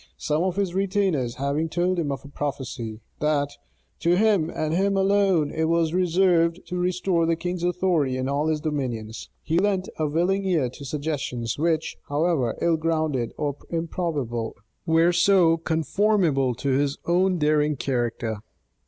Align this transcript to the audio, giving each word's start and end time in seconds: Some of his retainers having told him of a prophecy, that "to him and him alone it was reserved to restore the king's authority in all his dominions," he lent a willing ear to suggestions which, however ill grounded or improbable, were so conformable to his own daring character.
Some 0.17 0.41
of 0.41 0.55
his 0.55 0.73
retainers 0.73 1.35
having 1.35 1.69
told 1.69 1.99
him 1.99 2.11
of 2.11 2.25
a 2.25 2.27
prophecy, 2.27 3.01
that 3.19 3.49
"to 3.99 4.15
him 4.15 4.49
and 4.49 4.73
him 4.73 4.97
alone 4.97 5.51
it 5.51 5.65
was 5.65 5.93
reserved 5.93 6.59
to 6.69 6.75
restore 6.77 7.27
the 7.27 7.35
king's 7.35 7.61
authority 7.63 8.17
in 8.17 8.27
all 8.27 8.47
his 8.47 8.59
dominions," 8.61 9.29
he 9.43 9.59
lent 9.59 9.89
a 9.99 10.07
willing 10.07 10.43
ear 10.43 10.69
to 10.69 10.85
suggestions 10.85 11.59
which, 11.59 11.97
however 12.09 12.57
ill 12.63 12.77
grounded 12.77 13.31
or 13.37 13.57
improbable, 13.69 14.55
were 14.87 15.11
so 15.13 15.57
conformable 15.57 16.55
to 16.55 16.69
his 16.71 16.97
own 17.05 17.37
daring 17.37 17.75
character. 17.75 18.37